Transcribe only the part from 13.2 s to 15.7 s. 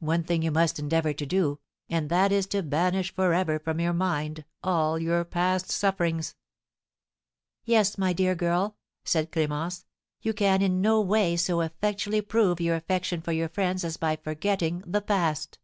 for your friends as by forgetting the past."